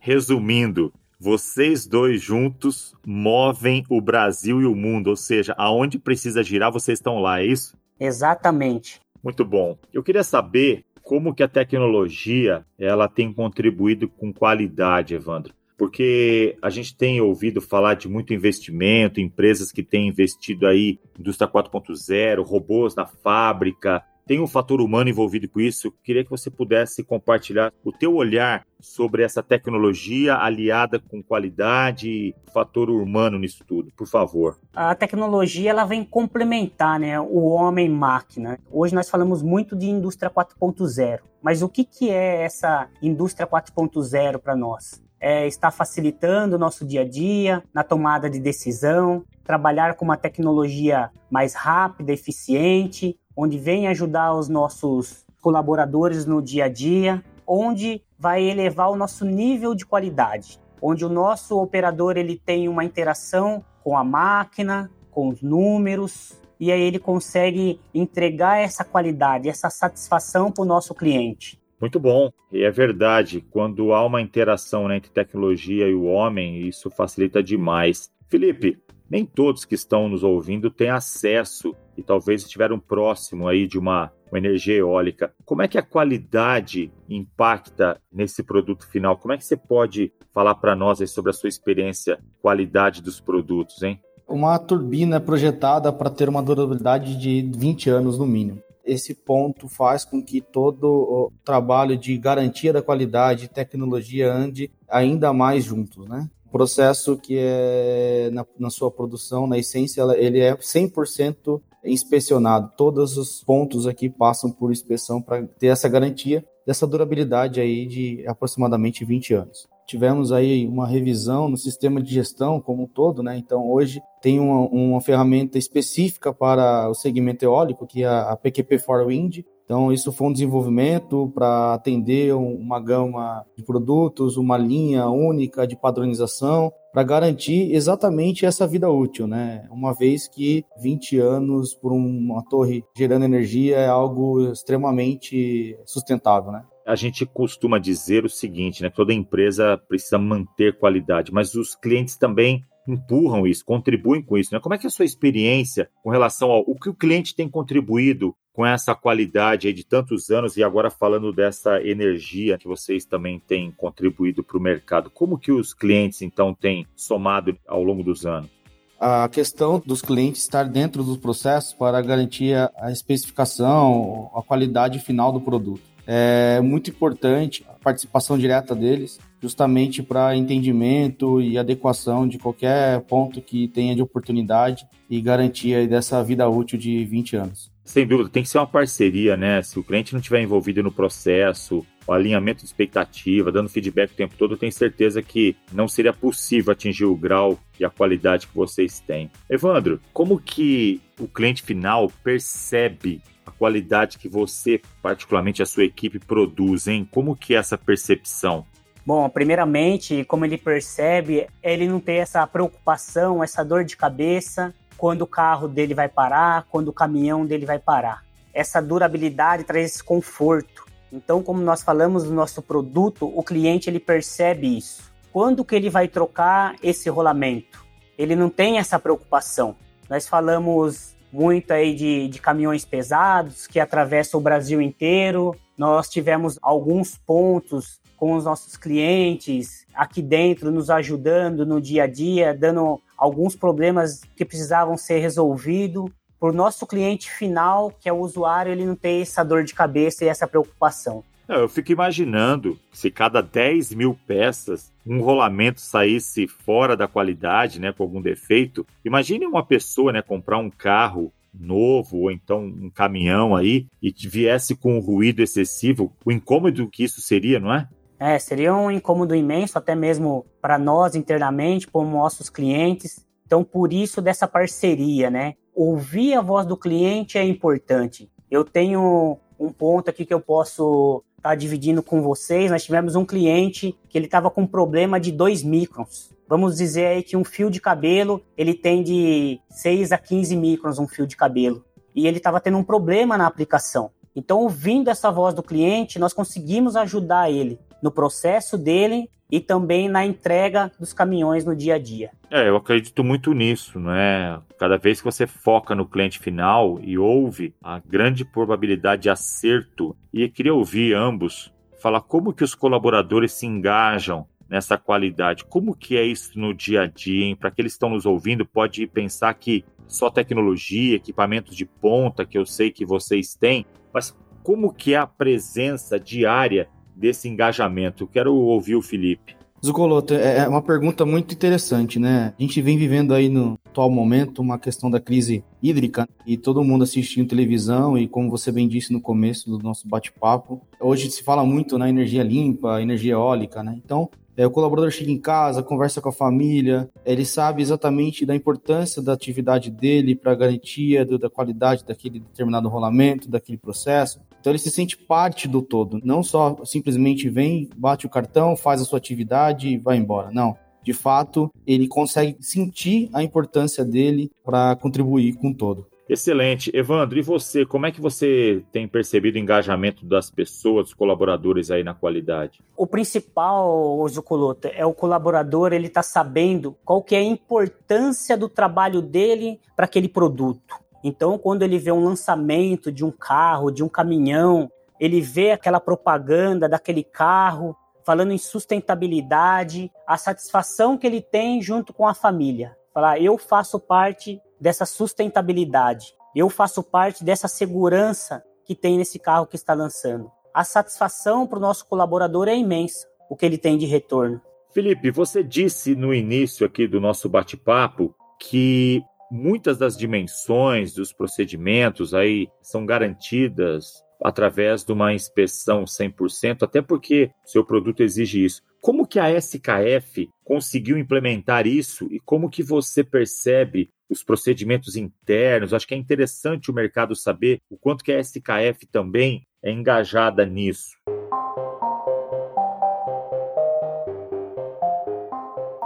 Resumindo, 0.06 0.92
vocês 1.18 1.84
dois 1.84 2.22
juntos 2.22 2.94
movem 3.04 3.84
o 3.90 4.00
Brasil 4.00 4.62
e 4.62 4.64
o 4.64 4.72
mundo, 4.72 5.08
ou 5.08 5.16
seja, 5.16 5.52
aonde 5.58 5.98
precisa 5.98 6.44
girar, 6.44 6.70
vocês 6.70 7.00
estão 7.00 7.18
lá, 7.18 7.40
é 7.40 7.46
isso? 7.46 7.76
Exatamente. 7.98 9.00
Muito 9.20 9.44
bom. 9.44 9.76
Eu 9.92 10.04
queria 10.04 10.22
saber 10.22 10.84
como 11.02 11.34
que 11.34 11.42
a 11.42 11.48
tecnologia 11.48 12.64
ela 12.78 13.08
tem 13.08 13.32
contribuído 13.32 14.08
com 14.08 14.32
qualidade, 14.32 15.12
Evandro. 15.12 15.52
Porque 15.76 16.56
a 16.62 16.70
gente 16.70 16.96
tem 16.96 17.20
ouvido 17.20 17.60
falar 17.60 17.94
de 17.94 18.08
muito 18.08 18.32
investimento, 18.32 19.20
empresas 19.20 19.72
que 19.72 19.82
têm 19.82 20.06
investido 20.06 20.68
aí 20.68 21.00
indústria 21.18 21.50
4.0, 21.50 22.46
robôs 22.46 22.94
na 22.94 23.06
fábrica, 23.06 24.04
tem 24.26 24.40
um 24.40 24.46
fator 24.46 24.80
humano 24.80 25.08
envolvido 25.08 25.48
com 25.48 25.60
isso. 25.60 25.92
Queria 26.02 26.24
que 26.24 26.30
você 26.30 26.50
pudesse 26.50 27.04
compartilhar 27.04 27.72
o 27.84 27.92
teu 27.92 28.14
olhar 28.14 28.66
sobre 28.80 29.22
essa 29.22 29.42
tecnologia 29.42 30.36
aliada 30.36 30.98
com 30.98 31.22
qualidade 31.22 32.10
e 32.10 32.34
fator 32.52 32.90
humano 32.90 33.38
nisso 33.38 33.64
tudo, 33.64 33.92
por 33.96 34.08
favor. 34.08 34.58
A 34.74 34.94
tecnologia 34.94 35.70
ela 35.70 35.84
vem 35.84 36.04
complementar, 36.04 36.98
né, 36.98 37.20
o 37.20 37.46
homem-máquina. 37.46 38.58
Hoje 38.70 38.94
nós 38.94 39.08
falamos 39.08 39.42
muito 39.42 39.76
de 39.76 39.86
indústria 39.86 40.28
4.0, 40.28 41.20
mas 41.40 41.62
o 41.62 41.68
que 41.68 41.84
que 41.84 42.10
é 42.10 42.42
essa 42.42 42.88
indústria 43.00 43.46
4.0 43.46 44.38
para 44.38 44.56
nós? 44.56 45.02
É, 45.18 45.46
está 45.46 45.70
facilitando 45.70 46.56
o 46.56 46.58
nosso 46.58 46.84
dia 46.84 47.00
a 47.00 47.08
dia, 47.08 47.62
na 47.72 47.82
tomada 47.82 48.28
de 48.28 48.38
decisão, 48.38 49.24
trabalhar 49.42 49.94
com 49.94 50.04
uma 50.04 50.16
tecnologia 50.16 51.10
mais 51.30 51.54
rápida, 51.54 52.12
eficiente, 52.12 53.18
onde 53.36 53.58
vem 53.58 53.86
ajudar 53.88 54.34
os 54.34 54.48
nossos 54.48 55.26
colaboradores 55.42 56.24
no 56.24 56.40
dia 56.40 56.64
a 56.64 56.68
dia, 56.68 57.22
onde 57.46 58.02
vai 58.18 58.42
elevar 58.42 58.90
o 58.90 58.96
nosso 58.96 59.24
nível 59.24 59.74
de 59.74 59.84
qualidade, 59.84 60.58
onde 60.80 61.04
o 61.04 61.08
nosso 61.08 61.60
operador 61.60 62.16
ele 62.16 62.40
tem 62.44 62.68
uma 62.68 62.84
interação 62.84 63.64
com 63.84 63.96
a 63.96 64.02
máquina, 64.02 64.90
com 65.10 65.28
os 65.28 65.42
números, 65.42 66.40
e 66.58 66.72
aí 66.72 66.80
ele 66.80 66.98
consegue 66.98 67.78
entregar 67.94 68.58
essa 68.58 68.84
qualidade, 68.84 69.48
essa 69.48 69.70
satisfação 69.70 70.50
para 70.50 70.62
o 70.62 70.66
nosso 70.66 70.94
cliente. 70.94 71.60
Muito 71.80 72.00
bom. 72.00 72.32
E 72.50 72.62
é 72.62 72.70
verdade, 72.70 73.44
quando 73.50 73.92
há 73.92 74.04
uma 74.04 74.22
interação 74.22 74.88
né, 74.88 74.96
entre 74.96 75.10
tecnologia 75.10 75.86
e 75.86 75.94
o 75.94 76.04
homem, 76.04 76.66
isso 76.66 76.90
facilita 76.90 77.42
demais. 77.42 78.10
Felipe, 78.28 78.78
nem 79.08 79.24
todos 79.24 79.64
que 79.64 79.74
estão 79.74 80.08
nos 80.08 80.22
ouvindo 80.22 80.70
têm 80.70 80.90
acesso 80.90 81.74
e 81.96 82.02
talvez 82.02 82.42
estiveram 82.42 82.78
próximo 82.78 83.48
aí 83.48 83.66
de 83.66 83.78
uma, 83.78 84.12
uma, 84.30 84.38
energia 84.38 84.76
eólica. 84.76 85.32
Como 85.44 85.62
é 85.62 85.68
que 85.68 85.78
a 85.78 85.82
qualidade 85.82 86.92
impacta 87.08 88.00
nesse 88.12 88.42
produto 88.42 88.86
final? 88.86 89.16
Como 89.16 89.32
é 89.32 89.38
que 89.38 89.44
você 89.44 89.56
pode 89.56 90.12
falar 90.32 90.54
para 90.56 90.76
nós 90.76 90.98
sobre 91.10 91.30
a 91.30 91.34
sua 91.34 91.48
experiência, 91.48 92.18
qualidade 92.42 93.02
dos 93.02 93.20
produtos, 93.20 93.82
hein? 93.82 94.00
Uma 94.28 94.58
turbina 94.58 95.20
projetada 95.20 95.92
para 95.92 96.10
ter 96.10 96.28
uma 96.28 96.42
durabilidade 96.42 97.16
de 97.16 97.48
20 97.56 97.90
anos 97.90 98.18
no 98.18 98.26
mínimo. 98.26 98.60
Esse 98.84 99.14
ponto 99.14 99.68
faz 99.68 100.04
com 100.04 100.22
que 100.22 100.40
todo 100.40 100.84
o 100.84 101.32
trabalho 101.44 101.96
de 101.96 102.16
garantia 102.18 102.72
da 102.72 102.82
qualidade 102.82 103.44
e 103.44 103.48
tecnologia 103.48 104.32
ande 104.32 104.70
ainda 104.88 105.32
mais 105.32 105.64
juntos, 105.64 106.08
né? 106.08 106.28
Processo 106.56 107.16
que 107.16 107.36
é 107.38 108.30
na, 108.32 108.46
na 108.58 108.70
sua 108.70 108.90
produção, 108.90 109.46
na 109.46 109.58
essência, 109.58 110.02
ele 110.16 110.40
é 110.40 110.56
100% 110.56 111.60
inspecionado. 111.84 112.72
Todos 112.76 113.16
os 113.18 113.42
pontos 113.44 113.86
aqui 113.86 114.08
passam 114.08 114.50
por 114.50 114.72
inspeção 114.72 115.20
para 115.20 115.46
ter 115.46 115.66
essa 115.66 115.88
garantia 115.88 116.44
dessa 116.66 116.86
durabilidade 116.86 117.60
aí 117.60 117.86
de 117.86 118.24
aproximadamente 118.26 119.04
20 119.04 119.34
anos. 119.34 119.68
Tivemos 119.86 120.32
aí 120.32 120.66
uma 120.66 120.86
revisão 120.86 121.48
no 121.48 121.56
sistema 121.56 122.02
de 122.02 122.12
gestão 122.12 122.60
como 122.60 122.84
um 122.84 122.88
todo, 122.88 123.22
né? 123.22 123.36
Então 123.36 123.70
hoje 123.70 124.00
tem 124.20 124.40
uma, 124.40 124.66
uma 124.66 125.00
ferramenta 125.00 125.58
específica 125.58 126.32
para 126.32 126.88
o 126.88 126.94
segmento 126.94 127.44
eólico, 127.44 127.86
que 127.86 128.02
é 128.02 128.08
a 128.08 128.34
PQP 128.34 128.80
4 128.80 129.06
Wind, 129.06 129.44
Então, 129.66 129.92
isso 129.92 130.12
foi 130.12 130.28
um 130.28 130.32
desenvolvimento 130.32 131.30
para 131.34 131.74
atender 131.74 132.32
uma 132.34 132.80
gama 132.80 133.44
de 133.58 133.64
produtos, 133.64 134.36
uma 134.36 134.56
linha 134.56 135.08
única 135.08 135.66
de 135.66 135.76
padronização, 135.76 136.72
para 136.92 137.02
garantir 137.02 137.74
exatamente 137.74 138.46
essa 138.46 138.64
vida 138.64 138.88
útil, 138.88 139.26
né? 139.26 139.66
Uma 139.70 139.92
vez 139.92 140.28
que 140.28 140.64
20 140.80 141.18
anos 141.18 141.74
por 141.74 141.92
uma 141.92 142.42
torre 142.48 142.84
gerando 142.96 143.24
energia 143.24 143.76
é 143.76 143.88
algo 143.88 144.52
extremamente 144.52 145.76
sustentável, 145.84 146.52
né? 146.52 146.62
a 146.86 146.94
gente 146.94 147.26
costuma 147.26 147.80
dizer 147.80 148.24
o 148.24 148.30
seguinte, 148.30 148.80
né? 148.80 148.88
Toda 148.88 149.12
empresa 149.12 149.76
precisa 149.88 150.18
manter 150.18 150.78
qualidade, 150.78 151.32
mas 151.32 151.56
os 151.56 151.74
clientes 151.74 152.16
também 152.16 152.64
empurram 152.86 153.44
isso, 153.44 153.64
contribuem 153.64 154.22
com 154.22 154.38
isso, 154.38 154.54
né? 154.54 154.60
Como 154.60 154.72
é 154.72 154.78
que 154.78 154.86
é 154.86 154.88
a 154.88 154.90
sua 154.90 155.04
experiência 155.04 155.90
com 156.04 156.10
relação 156.10 156.50
ao 156.52 156.60
o 156.60 156.78
que 156.78 156.88
o 156.88 156.94
cliente 156.94 157.34
tem 157.34 157.48
contribuído 157.48 158.34
com 158.56 158.64
essa 158.64 158.94
qualidade 158.94 159.70
de 159.70 159.84
tantos 159.84 160.30
anos 160.30 160.56
e 160.56 160.64
agora 160.64 160.88
falando 160.88 161.30
dessa 161.30 161.78
energia 161.82 162.56
que 162.56 162.66
vocês 162.66 163.04
também 163.04 163.38
têm 163.38 163.70
contribuído 163.70 164.42
para 164.42 164.56
o 164.56 164.60
mercado? 164.60 165.10
Como 165.10 165.38
que 165.38 165.52
os 165.52 165.74
clientes 165.74 166.22
então 166.22 166.54
têm 166.54 166.86
somado 166.96 167.54
ao 167.68 167.84
longo 167.84 168.02
dos 168.02 168.24
anos? 168.24 168.56
a 168.98 169.28
questão 169.28 169.82
dos 169.84 170.00
clientes 170.00 170.40
estar 170.40 170.62
dentro 170.64 171.04
dos 171.04 171.18
processos 171.18 171.74
para 171.74 172.00
garantir 172.00 172.54
a 172.54 172.90
especificação, 172.90 174.30
a 174.34 174.42
qualidade 174.42 175.00
final 175.00 175.30
do 175.30 175.38
produto. 175.38 175.82
É 176.06 176.60
muito 176.60 176.90
importante 176.90 177.64
a 177.68 177.72
participação 177.72 178.38
direta 178.38 178.74
deles, 178.74 179.18
justamente 179.42 180.02
para 180.02 180.36
entendimento 180.36 181.40
e 181.40 181.58
adequação 181.58 182.28
de 182.28 182.38
qualquer 182.38 183.00
ponto 183.02 183.40
que 183.40 183.68
tenha 183.68 183.94
de 183.94 184.02
oportunidade 184.02 184.86
e 185.10 185.20
garantia 185.20 185.86
dessa 185.86 186.22
vida 186.22 186.48
útil 186.48 186.78
de 186.78 187.04
20 187.04 187.36
anos. 187.36 187.70
Sem 187.84 188.06
dúvida, 188.06 188.28
tem 188.28 188.42
que 188.42 188.48
ser 188.48 188.58
uma 188.58 188.66
parceria, 188.66 189.36
né? 189.36 189.62
Se 189.62 189.78
o 189.78 189.84
cliente 189.84 190.12
não 190.12 190.20
estiver 190.20 190.42
envolvido 190.42 190.82
no 190.82 190.90
processo, 190.90 191.86
o 192.06 192.12
alinhamento 192.12 192.60
de 192.60 192.66
expectativa, 192.66 193.50
dando 193.50 193.68
feedback 193.68 194.12
o 194.12 194.16
tempo 194.16 194.34
todo, 194.38 194.54
eu 194.54 194.58
tenho 194.58 194.72
certeza 194.72 195.22
que 195.22 195.56
não 195.72 195.88
seria 195.88 196.12
possível 196.12 196.72
atingir 196.72 197.04
o 197.04 197.16
grau 197.16 197.58
e 197.78 197.84
a 197.84 197.90
qualidade 197.90 198.46
que 198.46 198.54
vocês 198.54 199.00
têm. 199.00 199.30
Evandro, 199.50 200.00
como 200.12 200.38
que 200.38 201.00
o 201.18 201.26
cliente 201.26 201.62
final 201.62 202.10
percebe 202.22 203.20
a 203.44 203.50
qualidade 203.50 204.18
que 204.18 204.28
você, 204.28 204.80
particularmente 205.02 205.62
a 205.62 205.66
sua 205.66 205.84
equipe, 205.84 206.18
produz, 206.18 206.86
hein? 206.86 207.08
Como 207.10 207.36
que 207.36 207.54
é 207.54 207.58
essa 207.58 207.78
percepção? 207.78 208.66
Bom, 209.04 209.28
primeiramente, 209.28 210.24
como 210.24 210.44
ele 210.44 210.58
percebe, 210.58 211.46
ele 211.62 211.86
não 211.86 212.00
tem 212.00 212.18
essa 212.18 212.44
preocupação, 212.44 213.42
essa 213.42 213.64
dor 213.64 213.84
de 213.84 213.96
cabeça 213.96 214.74
quando 214.96 215.22
o 215.22 215.26
carro 215.26 215.68
dele 215.68 215.94
vai 215.94 216.08
parar, 216.08 216.66
quando 216.70 216.88
o 216.88 216.92
caminhão 216.92 217.46
dele 217.46 217.64
vai 217.64 217.78
parar. 217.78 218.24
Essa 218.52 218.80
durabilidade 218.80 219.64
traz 219.64 219.86
esse 219.86 220.02
conforto. 220.02 220.86
Então, 221.16 221.42
como 221.42 221.62
nós 221.62 221.82
falamos 221.82 222.24
do 222.24 222.34
nosso 222.34 222.60
produto, 222.60 223.26
o 223.34 223.42
cliente 223.42 223.88
ele 223.88 223.98
percebe 223.98 224.76
isso. 224.76 225.10
Quando 225.32 225.64
que 225.64 225.74
ele 225.74 225.88
vai 225.88 226.08
trocar 226.08 226.76
esse 226.82 227.08
rolamento? 227.08 227.84
Ele 228.18 228.36
não 228.36 228.50
tem 228.50 228.78
essa 228.78 228.98
preocupação. 228.98 229.74
Nós 230.10 230.28
falamos 230.28 231.16
muito 231.32 231.72
aí 231.72 231.94
de, 231.94 232.28
de 232.28 232.38
caminhões 232.38 232.84
pesados 232.84 233.66
que 233.66 233.80
atravessam 233.80 234.38
o 234.38 234.42
Brasil 234.42 234.80
inteiro. 234.80 235.56
Nós 235.76 236.08
tivemos 236.08 236.58
alguns 236.60 237.16
pontos 237.16 237.98
com 238.16 238.34
os 238.34 238.44
nossos 238.44 238.76
clientes 238.76 239.86
aqui 239.94 240.20
dentro, 240.20 240.70
nos 240.70 240.90
ajudando 240.90 241.64
no 241.64 241.80
dia 241.80 242.04
a 242.04 242.06
dia, 242.06 242.54
dando 242.54 243.00
alguns 243.16 243.56
problemas 243.56 244.20
que 244.36 244.44
precisavam 244.44 244.96
ser 244.98 245.18
resolvidos. 245.18 246.10
Por 246.38 246.52
nosso 246.52 246.86
cliente 246.86 247.30
final, 247.30 247.90
que 247.90 248.08
é 248.08 248.12
o 248.12 248.18
usuário, 248.18 248.72
ele 248.72 248.84
não 248.84 248.94
tem 248.94 249.22
essa 249.22 249.44
dor 249.44 249.64
de 249.64 249.74
cabeça 249.74 250.24
e 250.24 250.28
essa 250.28 250.46
preocupação. 250.46 251.24
Eu 251.48 251.68
fico 251.68 251.92
imaginando 251.92 252.76
se 252.92 253.08
cada 253.10 253.40
10 253.40 253.94
mil 253.94 254.18
peças 254.26 254.92
um 255.06 255.20
rolamento 255.20 255.80
saísse 255.80 256.48
fora 256.48 256.96
da 256.96 257.06
qualidade, 257.06 257.80
né, 257.80 257.92
com 257.92 258.02
algum 258.02 258.20
defeito. 258.20 258.84
Imagine 259.04 259.46
uma 259.46 259.64
pessoa, 259.64 260.12
né, 260.12 260.20
comprar 260.22 260.58
um 260.58 260.68
carro 260.68 261.32
novo 261.58 262.18
ou 262.18 262.30
então 262.30 262.64
um 262.64 262.90
caminhão 262.90 263.54
aí 263.54 263.86
e 264.02 264.12
viesse 264.28 264.74
com 264.74 264.96
um 264.96 265.00
ruído 265.00 265.40
excessivo, 265.40 266.12
o 266.24 266.32
incômodo 266.32 266.88
que 266.88 267.04
isso 267.04 267.20
seria, 267.20 267.58
não 267.58 267.72
é? 267.72 267.88
É, 268.18 268.38
seria 268.38 268.74
um 268.74 268.90
incômodo 268.90 269.34
imenso, 269.34 269.78
até 269.78 269.94
mesmo 269.94 270.46
para 270.60 270.78
nós 270.78 271.14
internamente, 271.14 271.86
como 271.86 272.10
nossos 272.10 272.48
clientes. 272.48 273.24
Então, 273.46 273.62
por 273.62 273.92
isso 273.92 274.22
dessa 274.22 274.48
parceria, 274.48 275.30
né? 275.30 275.54
Ouvir 275.76 276.32
a 276.32 276.40
voz 276.40 276.66
do 276.66 276.74
cliente 276.74 277.36
é 277.36 277.44
importante. 277.44 278.30
Eu 278.50 278.64
tenho 278.64 279.36
um 279.60 279.70
ponto 279.70 280.08
aqui 280.08 280.24
que 280.24 280.32
eu 280.32 280.40
posso 280.40 281.22
estar 281.36 281.50
tá 281.50 281.54
dividindo 281.54 282.02
com 282.02 282.22
vocês. 282.22 282.70
Nós 282.70 282.82
tivemos 282.82 283.14
um 283.14 283.26
cliente 283.26 283.94
que 284.08 284.16
ele 284.16 284.24
estava 284.24 284.50
com 284.50 284.62
um 284.62 284.66
problema 284.66 285.20
de 285.20 285.30
2 285.30 285.62
microns. 285.62 286.34
Vamos 286.48 286.78
dizer 286.78 287.08
aí 287.08 287.22
que 287.22 287.36
um 287.36 287.44
fio 287.44 287.70
de 287.70 287.78
cabelo, 287.78 288.42
ele 288.56 288.72
tem 288.72 289.02
de 289.02 289.60
6 289.68 290.12
a 290.12 290.18
15 290.18 290.56
microns 290.56 290.98
um 290.98 291.06
fio 291.06 291.26
de 291.26 291.36
cabelo. 291.36 291.84
E 292.14 292.26
ele 292.26 292.38
estava 292.38 292.58
tendo 292.58 292.78
um 292.78 292.82
problema 292.82 293.36
na 293.36 293.46
aplicação. 293.46 294.10
Então, 294.34 294.60
ouvindo 294.60 295.10
essa 295.10 295.30
voz 295.30 295.54
do 295.54 295.62
cliente, 295.62 296.18
nós 296.18 296.32
conseguimos 296.32 296.96
ajudar 296.96 297.50
ele 297.50 297.78
no 298.06 298.12
processo 298.12 298.78
dele 298.78 299.28
e 299.50 299.58
também 299.58 300.08
na 300.08 300.24
entrega 300.24 300.92
dos 300.98 301.12
caminhões 301.12 301.64
no 301.64 301.74
dia 301.74 301.96
a 301.96 301.98
dia. 301.98 302.30
É, 302.48 302.68
eu 302.68 302.76
acredito 302.76 303.24
muito 303.24 303.52
nisso, 303.52 303.98
né? 303.98 304.60
Cada 304.78 304.96
vez 304.96 305.18
que 305.20 305.24
você 305.24 305.44
foca 305.44 305.92
no 305.92 306.06
cliente 306.06 306.38
final 306.38 307.00
e 307.02 307.18
ouve 307.18 307.74
a 307.82 307.98
grande 307.98 308.44
probabilidade 308.44 309.22
de 309.22 309.30
acerto, 309.30 310.16
e 310.32 310.42
eu 310.42 310.50
queria 310.50 310.72
ouvir 310.72 311.14
ambos 311.14 311.72
falar 312.00 312.20
como 312.20 312.52
que 312.52 312.62
os 312.62 312.76
colaboradores 312.76 313.52
se 313.52 313.66
engajam 313.66 314.46
nessa 314.68 314.96
qualidade. 314.96 315.64
Como 315.64 315.96
que 315.96 316.16
é 316.16 316.24
isso 316.24 316.56
no 316.58 316.72
dia 316.72 317.02
a 317.02 317.06
dia, 317.06 317.56
Para 317.56 317.72
que 317.72 317.82
estão 317.82 318.10
nos 318.10 318.24
ouvindo, 318.24 318.64
pode 318.64 319.04
pensar 319.08 319.52
que 319.54 319.84
só 320.06 320.30
tecnologia, 320.30 321.16
equipamentos 321.16 321.74
de 321.74 321.84
ponta 321.84 322.46
que 322.46 322.56
eu 322.56 322.64
sei 322.64 322.92
que 322.92 323.04
vocês 323.04 323.54
têm, 323.54 323.84
mas 324.12 324.36
como 324.62 324.92
que 324.92 325.14
é 325.14 325.16
a 325.16 325.26
presença 325.26 326.18
diária 326.18 326.88
desse 327.16 327.48
engajamento? 327.48 328.24
Eu 328.24 328.28
quero 328.28 328.54
ouvir 328.54 328.94
o 328.94 329.02
Felipe. 329.02 329.56
Zucoloto, 329.84 330.34
é, 330.34 330.58
é 330.58 330.68
uma 330.68 330.82
pergunta 330.82 331.24
muito 331.24 331.54
interessante, 331.54 332.18
né? 332.18 332.54
A 332.58 332.62
gente 332.62 332.80
vem 332.80 332.98
vivendo 332.98 333.32
aí 333.32 333.48
no 333.48 333.78
atual 333.84 334.10
momento 334.10 334.60
uma 334.60 334.78
questão 334.78 335.10
da 335.10 335.20
crise 335.20 335.62
hídrica 335.82 336.28
e 336.46 336.56
todo 336.56 336.82
mundo 336.82 337.04
assistindo 337.04 337.48
televisão 337.48 338.16
e 338.16 338.26
como 338.26 338.50
você 338.50 338.72
bem 338.72 338.88
disse 338.88 339.12
no 339.12 339.20
começo 339.20 339.70
do 339.70 339.78
nosso 339.78 340.08
bate-papo, 340.08 340.80
hoje 340.98 341.30
se 341.30 341.42
fala 341.42 341.64
muito 341.64 341.98
na 341.98 342.08
energia 342.08 342.42
limpa, 342.42 343.00
energia 343.00 343.34
eólica, 343.34 343.82
né? 343.82 343.98
Então, 344.02 344.28
é, 344.56 344.66
o 344.66 344.70
colaborador 344.70 345.10
chega 345.10 345.30
em 345.30 345.38
casa, 345.38 345.82
conversa 345.82 346.20
com 346.20 346.30
a 346.30 346.32
família, 346.32 347.10
ele 347.26 347.44
sabe 347.44 347.82
exatamente 347.82 348.46
da 348.46 348.56
importância 348.56 349.20
da 349.20 349.34
atividade 349.34 349.90
dele 349.90 350.34
para 350.34 350.52
a 350.52 350.54
garantia 350.54 351.26
do, 351.26 351.38
da 351.38 351.50
qualidade 351.50 352.04
daquele 352.04 352.40
determinado 352.40 352.88
rolamento, 352.88 353.50
daquele 353.50 353.76
processo. 353.76 354.40
Então 354.66 354.72
ele 354.72 354.80
se 354.80 354.90
sente 354.90 355.16
parte 355.16 355.68
do 355.68 355.80
todo, 355.80 356.20
não 356.24 356.42
só 356.42 356.76
simplesmente 356.84 357.48
vem, 357.48 357.88
bate 357.96 358.26
o 358.26 358.28
cartão, 358.28 358.76
faz 358.76 359.00
a 359.00 359.04
sua 359.04 359.16
atividade 359.16 359.86
e 359.86 359.96
vai 359.96 360.16
embora. 360.16 360.50
Não. 360.50 360.76
De 361.04 361.12
fato, 361.12 361.72
ele 361.86 362.08
consegue 362.08 362.56
sentir 362.58 363.30
a 363.32 363.44
importância 363.44 364.04
dele 364.04 364.50
para 364.64 364.96
contribuir 364.96 365.54
com 365.54 365.68
o 365.68 365.74
todo. 365.74 366.08
Excelente. 366.28 366.90
Evandro, 366.92 367.38
e 367.38 367.42
você, 367.42 367.86
como 367.86 368.06
é 368.06 368.10
que 368.10 368.20
você 368.20 368.82
tem 368.90 369.06
percebido 369.06 369.54
o 369.54 369.60
engajamento 369.60 370.26
das 370.26 370.50
pessoas, 370.50 371.04
dos 371.04 371.14
colaboradores 371.14 371.92
aí 371.92 372.02
na 372.02 372.12
qualidade? 372.12 372.82
O 372.96 373.06
principal, 373.06 374.26
Zuculota, 374.28 374.88
é 374.88 375.06
o 375.06 375.14
colaborador, 375.14 375.92
ele 375.92 376.08
está 376.08 376.24
sabendo 376.24 376.96
qual 377.04 377.22
que 377.22 377.36
é 377.36 377.38
a 377.38 377.44
importância 377.44 378.56
do 378.56 378.68
trabalho 378.68 379.22
dele 379.22 379.78
para 379.94 380.06
aquele 380.06 380.28
produto. 380.28 381.05
Então, 381.28 381.58
quando 381.58 381.82
ele 381.82 381.98
vê 381.98 382.12
um 382.12 382.22
lançamento 382.22 383.10
de 383.10 383.24
um 383.24 383.32
carro, 383.32 383.90
de 383.90 384.04
um 384.04 384.08
caminhão, 384.08 384.88
ele 385.18 385.40
vê 385.40 385.72
aquela 385.72 385.98
propaganda 385.98 386.88
daquele 386.88 387.24
carro 387.24 387.96
falando 388.24 388.52
em 388.52 388.58
sustentabilidade, 388.58 390.08
a 390.24 390.38
satisfação 390.38 391.18
que 391.18 391.26
ele 391.26 391.42
tem 391.42 391.82
junto 391.82 392.12
com 392.12 392.28
a 392.28 392.32
família. 392.32 392.96
Falar, 393.12 393.40
eu 393.40 393.58
faço 393.58 393.98
parte 393.98 394.62
dessa 394.80 395.04
sustentabilidade, 395.04 396.32
eu 396.54 396.70
faço 396.70 397.02
parte 397.02 397.42
dessa 397.42 397.66
segurança 397.66 398.62
que 398.84 398.94
tem 398.94 399.18
nesse 399.18 399.40
carro 399.40 399.66
que 399.66 399.74
está 399.74 399.94
lançando. 399.94 400.48
A 400.72 400.84
satisfação 400.84 401.66
para 401.66 401.78
o 401.78 401.82
nosso 401.82 402.06
colaborador 402.06 402.68
é 402.68 402.76
imensa, 402.76 403.26
o 403.50 403.56
que 403.56 403.66
ele 403.66 403.78
tem 403.78 403.98
de 403.98 404.06
retorno. 404.06 404.62
Felipe, 404.92 405.32
você 405.32 405.64
disse 405.64 406.14
no 406.14 406.32
início 406.32 406.86
aqui 406.86 407.08
do 407.08 407.20
nosso 407.20 407.48
bate-papo 407.48 408.32
que 408.60 409.24
muitas 409.50 409.98
das 409.98 410.16
dimensões 410.16 411.14
dos 411.14 411.32
procedimentos 411.32 412.34
aí 412.34 412.68
são 412.82 413.06
garantidas 413.06 414.24
através 414.42 415.04
de 415.04 415.12
uma 415.12 415.32
inspeção 415.32 416.04
100%, 416.04 416.82
até 416.82 417.00
porque 417.00 417.50
seu 417.64 417.84
produto 417.84 418.22
exige 418.22 418.64
isso. 418.64 418.82
Como 419.00 419.26
que 419.26 419.38
a 419.38 419.50
SKF 419.50 420.48
conseguiu 420.64 421.16
implementar 421.16 421.86
isso 421.86 422.28
e 422.30 422.40
como 422.40 422.68
que 422.68 422.82
você 422.82 423.22
percebe 423.22 424.10
os 424.28 424.42
procedimentos 424.42 425.16
internos. 425.16 425.94
Acho 425.94 426.06
que 426.06 426.14
é 426.14 426.18
interessante 426.18 426.90
o 426.90 426.94
mercado 426.94 427.34
saber 427.34 427.80
o 427.88 427.96
quanto 427.96 428.24
que 428.24 428.32
a 428.32 428.40
SKF 428.40 429.06
também 429.10 429.62
é 429.82 429.90
engajada 429.90 430.66
nisso. 430.66 431.16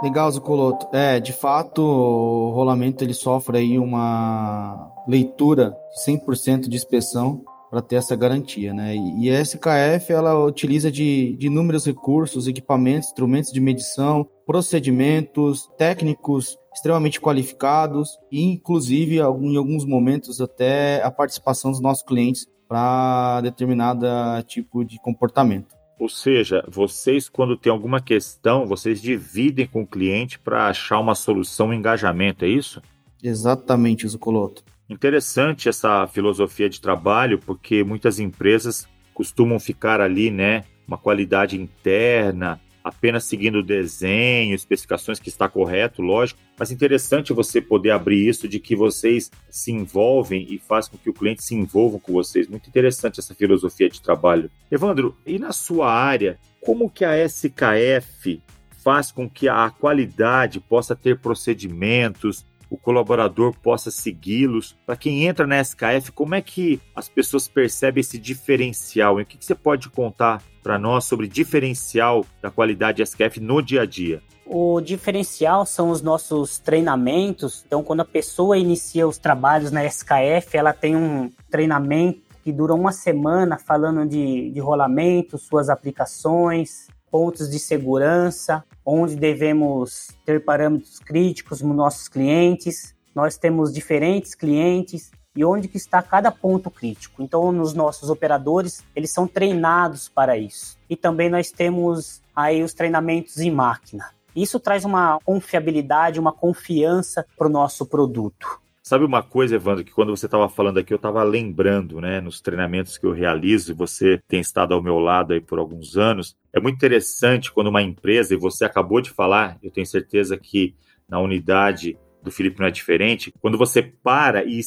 Legal, 0.01 0.31
Zucoloto. 0.31 0.87
É, 0.95 1.19
de 1.19 1.31
fato, 1.31 1.81
o 1.81 2.49
rolamento 2.51 3.03
ele 3.03 3.13
sofre 3.13 3.59
aí 3.59 3.77
uma 3.77 4.91
leitura 5.07 5.77
de 5.93 6.11
100% 6.11 6.67
de 6.67 6.75
inspeção 6.75 7.43
para 7.69 7.81
ter 7.81 7.97
essa 7.97 8.15
garantia, 8.15 8.73
né? 8.73 8.95
E 8.95 9.29
a 9.29 9.39
SKF 9.39 10.11
ela 10.11 10.43
utiliza 10.43 10.91
de, 10.91 11.37
de 11.37 11.47
inúmeros 11.47 11.85
recursos, 11.85 12.47
equipamentos, 12.47 13.09
instrumentos 13.09 13.51
de 13.51 13.61
medição, 13.61 14.27
procedimentos 14.45 15.69
técnicos 15.77 16.57
extremamente 16.73 17.21
qualificados 17.21 18.17
e, 18.31 18.41
inclusive, 18.41 19.17
em 19.17 19.55
alguns 19.57 19.85
momentos 19.85 20.41
até 20.41 21.01
a 21.03 21.11
participação 21.11 21.71
dos 21.71 21.79
nossos 21.79 22.03
clientes 22.03 22.47
para 22.67 23.39
determinado 23.41 24.05
tipo 24.47 24.83
de 24.83 24.99
comportamento. 24.99 25.80
Ou 26.01 26.09
seja, 26.09 26.65
vocês, 26.67 27.29
quando 27.29 27.55
tem 27.55 27.71
alguma 27.71 28.01
questão, 28.01 28.65
vocês 28.65 28.99
dividem 28.99 29.67
com 29.67 29.83
o 29.83 29.87
cliente 29.87 30.39
para 30.39 30.65
achar 30.65 30.99
uma 30.99 31.13
solução, 31.13 31.67
um 31.67 31.73
engajamento, 31.73 32.43
é 32.43 32.47
isso? 32.47 32.81
Exatamente, 33.21 34.07
Zucoloto. 34.07 34.63
Interessante 34.89 35.69
essa 35.69 36.07
filosofia 36.07 36.67
de 36.67 36.81
trabalho, 36.81 37.37
porque 37.37 37.83
muitas 37.83 38.17
empresas 38.17 38.87
costumam 39.13 39.59
ficar 39.59 40.01
ali, 40.01 40.31
né, 40.31 40.63
uma 40.87 40.97
qualidade 40.97 41.55
interna, 41.55 42.59
apenas 42.83 43.25
seguindo 43.25 43.59
o 43.59 43.63
desenho, 43.63 44.55
especificações 44.55 45.19
que 45.19 45.29
está 45.29 45.47
correto, 45.47 46.01
lógico, 46.01 46.39
mas 46.57 46.71
interessante 46.71 47.33
você 47.33 47.61
poder 47.61 47.91
abrir 47.91 48.27
isso 48.27 48.47
de 48.47 48.59
que 48.59 48.75
vocês 48.75 49.31
se 49.49 49.71
envolvem 49.71 50.45
e 50.49 50.57
faz 50.57 50.87
com 50.87 50.97
que 50.97 51.09
o 51.09 51.13
cliente 51.13 51.43
se 51.43 51.55
envolva 51.55 51.99
com 51.99 52.13
vocês. 52.13 52.47
Muito 52.47 52.67
interessante 52.69 53.19
essa 53.19 53.35
filosofia 53.35 53.89
de 53.89 54.01
trabalho. 54.01 54.49
Evandro, 54.69 55.15
e 55.25 55.37
na 55.39 55.51
sua 55.51 55.91
área, 55.91 56.39
como 56.61 56.89
que 56.89 57.05
a 57.05 57.17
SKF 57.25 58.41
faz 58.83 59.11
com 59.11 59.29
que 59.29 59.47
a 59.47 59.69
qualidade 59.69 60.59
possa 60.59 60.95
ter 60.95 61.19
procedimentos, 61.19 62.45
o 62.71 62.77
colaborador 62.77 63.53
possa 63.61 63.91
segui-los. 63.91 64.77
Para 64.85 64.95
quem 64.95 65.25
entra 65.25 65.45
na 65.45 65.59
SKF, 65.59 66.13
como 66.13 66.33
é 66.33 66.41
que 66.41 66.79
as 66.95 67.09
pessoas 67.09 67.45
percebem 67.45 67.99
esse 67.99 68.17
diferencial? 68.17 69.19
E 69.19 69.23
o 69.23 69.25
que, 69.25 69.37
você 69.39 69.53
pode 69.53 69.89
contar 69.89 70.41
para 70.63 70.79
nós 70.79 71.03
sobre 71.03 71.27
diferencial 71.27 72.25
da 72.41 72.49
qualidade 72.49 73.03
SKF 73.03 73.41
no 73.41 73.61
dia 73.61 73.81
a 73.81 73.85
dia? 73.85 74.21
O 74.45 74.79
diferencial 74.79 75.65
são 75.65 75.89
os 75.89 76.01
nossos 76.01 76.59
treinamentos. 76.59 77.63
Então, 77.67 77.83
quando 77.83 78.01
a 78.01 78.05
pessoa 78.05 78.57
inicia 78.57 79.05
os 79.05 79.17
trabalhos 79.17 79.71
na 79.71 79.83
SKF, 79.85 80.55
ela 80.55 80.71
tem 80.71 80.95
um 80.95 81.29
treinamento 81.49 82.21
que 82.41 82.53
dura 82.53 82.73
uma 82.73 82.93
semana 82.93 83.57
falando 83.57 84.07
de, 84.07 84.49
de 84.49 84.59
rolamento, 84.61 85.37
suas 85.37 85.69
aplicações, 85.69 86.87
pontos 87.11 87.49
de 87.49 87.59
segurança, 87.59 88.63
onde 88.85 89.15
devemos 89.15 90.07
ter 90.25 90.43
parâmetros 90.43 90.97
críticos 90.99 91.61
nos 91.61 91.75
nossos 91.75 92.07
clientes. 92.07 92.95
Nós 93.13 93.37
temos 93.37 93.73
diferentes 93.73 94.33
clientes 94.33 95.11
e 95.35 95.43
onde 95.43 95.67
que 95.67 95.77
está 95.77 96.01
cada 96.01 96.31
ponto 96.31 96.71
crítico. 96.71 97.21
Então, 97.21 97.51
nos 97.51 97.73
nossos 97.73 98.09
operadores, 98.09 98.83
eles 98.95 99.11
são 99.11 99.27
treinados 99.27 100.09
para 100.09 100.37
isso. 100.37 100.77
E 100.89 100.95
também 100.95 101.29
nós 101.29 101.51
temos 101.51 102.21
aí 102.35 102.63
os 102.63 102.73
treinamentos 102.73 103.37
em 103.37 103.51
máquina. 103.51 104.09
Isso 104.35 104.59
traz 104.59 104.85
uma 104.85 105.19
confiabilidade, 105.25 106.19
uma 106.19 106.31
confiança 106.31 107.25
para 107.37 107.47
o 107.47 107.51
nosso 107.51 107.85
produto. 107.85 108.60
Sabe 108.91 109.05
uma 109.05 109.23
coisa, 109.23 109.55
Evandro, 109.55 109.85
que 109.85 109.93
quando 109.93 110.13
você 110.13 110.25
estava 110.25 110.49
falando 110.49 110.77
aqui, 110.77 110.91
eu 110.93 110.97
estava 110.97 111.23
lembrando, 111.23 112.01
né, 112.01 112.19
nos 112.19 112.41
treinamentos 112.41 112.97
que 112.97 113.05
eu 113.05 113.13
realizo, 113.13 113.73
você 113.73 114.21
tem 114.27 114.41
estado 114.41 114.73
ao 114.73 114.83
meu 114.83 114.99
lado 114.99 115.31
aí 115.31 115.39
por 115.39 115.59
alguns 115.59 115.95
anos, 115.95 116.35
é 116.51 116.59
muito 116.59 116.75
interessante 116.75 117.53
quando 117.53 117.67
uma 117.67 117.81
empresa, 117.81 118.33
e 118.33 118.37
você 118.37 118.65
acabou 118.65 118.99
de 118.99 119.09
falar, 119.09 119.57
eu 119.63 119.71
tenho 119.71 119.87
certeza 119.87 120.37
que 120.37 120.75
na 121.07 121.21
unidade 121.21 121.97
do 122.21 122.29
Felipe 122.29 122.59
não 122.59 122.67
é 122.67 122.69
diferente, 122.69 123.33
quando 123.39 123.57
você 123.57 123.81
para 123.81 124.43
e 124.43 124.59